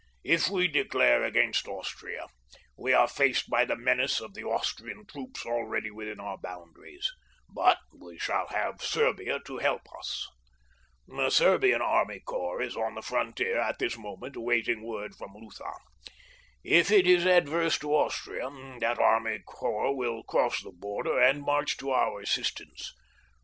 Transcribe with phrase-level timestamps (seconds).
[0.23, 2.25] If we declare against Austria
[2.75, 7.07] we are faced by the menace of the Austrian troops already within our boundaries,
[7.47, 10.27] but we shall have Serbia to help us.
[11.15, 15.71] "A Serbian army corps is on the frontier at this moment awaiting word from Lutha.
[16.63, 18.49] If it is adverse to Austria
[18.79, 22.91] that army corps will cross the border and march to our assistance.